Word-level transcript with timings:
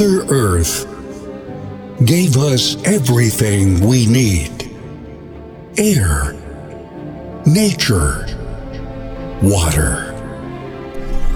Mother 0.00 0.24
Earth 0.32 0.86
gave 2.06 2.38
us 2.38 2.82
everything 2.86 3.86
we 3.86 4.06
need 4.06 4.72
air, 5.76 6.32
nature, 7.44 8.24
water. 9.42 10.16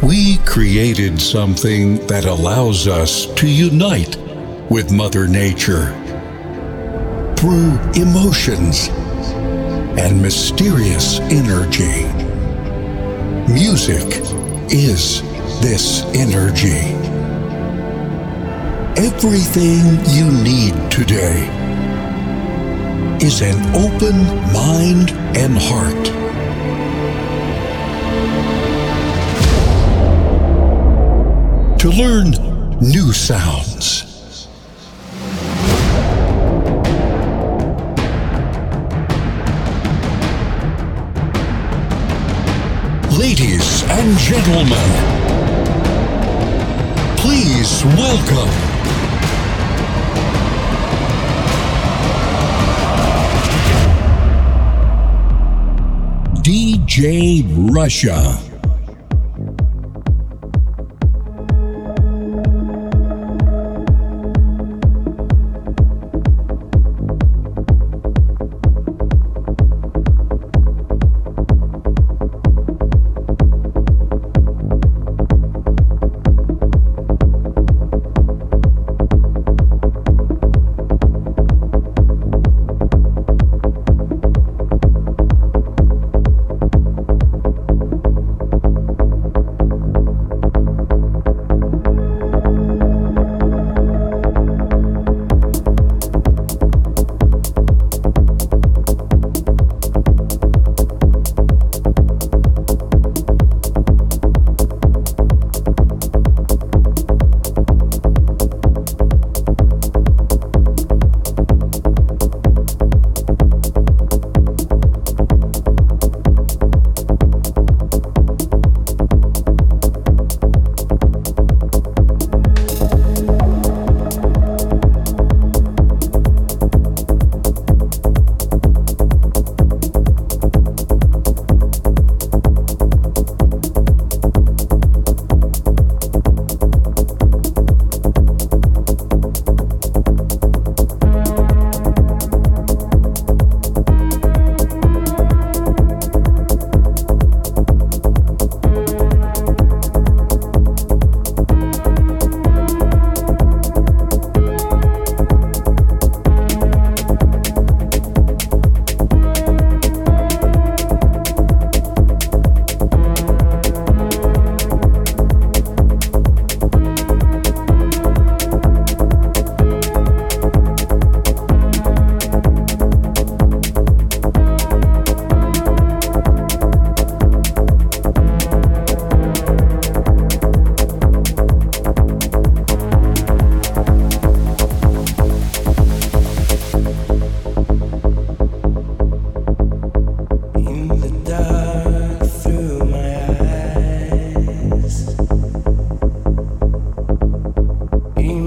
We 0.02 0.38
created 0.46 1.20
something 1.20 2.06
that 2.06 2.24
allows 2.24 2.88
us 2.88 3.26
to 3.34 3.46
unite 3.46 4.16
with 4.70 4.90
Mother 4.90 5.28
Nature 5.28 5.92
through 7.36 7.78
emotions 7.92 8.88
and 10.00 10.22
mysterious 10.22 11.20
energy. 11.20 12.04
Music 13.52 14.22
is 14.72 15.20
this 15.60 16.02
energy. 16.14 17.13
Everything 18.96 19.98
you 20.14 20.30
need 20.30 20.72
today 20.88 21.48
is 23.20 23.42
an 23.42 23.58
open 23.74 24.16
mind 24.52 25.10
and 25.36 25.58
heart. 25.58 26.04
To 31.80 31.90
learn 31.90 32.30
new 32.78 33.12
sounds. 33.12 34.46
Ladies 43.18 43.82
and 43.90 44.16
gentlemen, 44.18 44.88
please 47.16 47.84
welcome 47.96 48.73
DJ 56.94 57.42
Russia. 57.74 58.43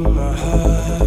my 0.04 0.36
heart. 0.36 1.07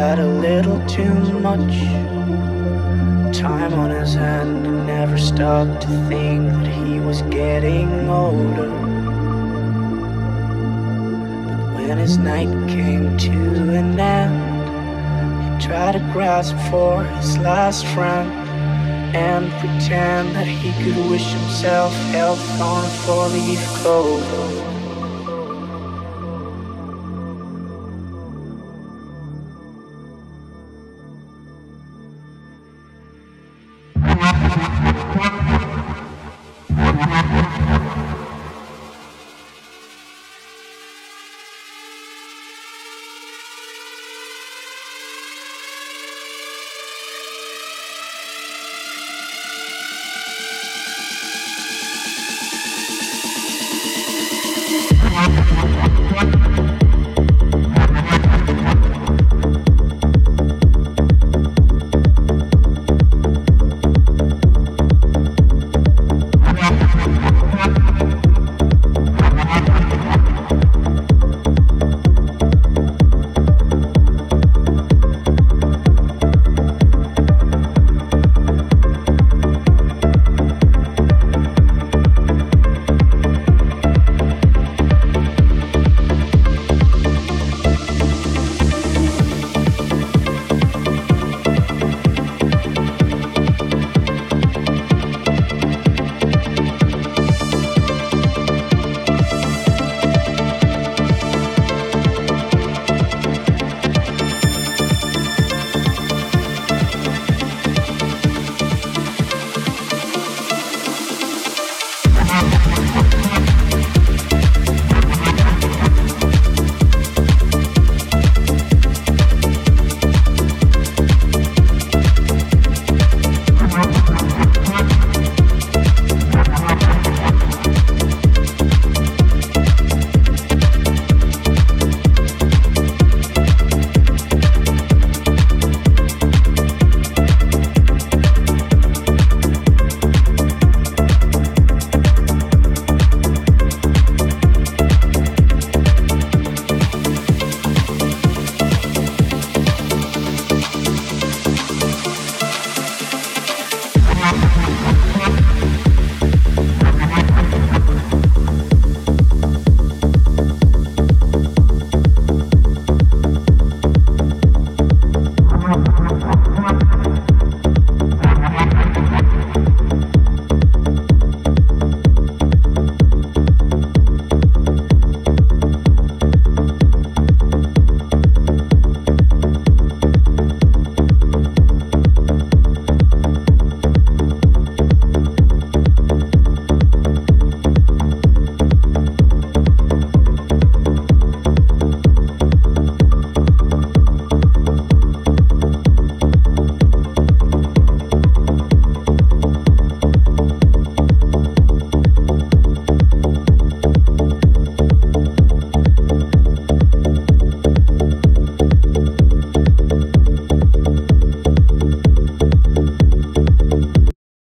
had 0.00 0.18
a 0.18 0.26
little 0.26 0.80
too 0.86 1.12
much 1.40 1.74
time 3.38 3.74
on 3.74 3.90
his 3.90 4.14
hand 4.14 4.66
and 4.66 4.86
never 4.86 5.18
stopped 5.18 5.82
to 5.82 5.88
think 6.08 6.48
that 6.48 6.66
he 6.68 6.98
was 7.00 7.20
getting 7.28 8.08
older. 8.08 8.70
But 11.74 11.82
when 11.86 11.98
his 11.98 12.16
night 12.16 12.48
came 12.66 13.18
to 13.18 13.30
an 13.74 14.00
end, 14.00 15.60
he 15.60 15.66
tried 15.68 15.92
to 15.92 16.12
grasp 16.14 16.56
for 16.70 17.04
his 17.04 17.36
last 17.36 17.84
friend 17.88 18.30
and 19.14 19.50
pretend 19.60 20.34
that 20.34 20.46
he 20.46 20.72
could 20.82 21.10
wish 21.10 21.30
himself 21.30 21.92
health 22.14 22.58
on 22.58 22.86
a 22.86 22.88
four 23.04 23.28
leaf 23.28 23.62
clover. 23.82 24.69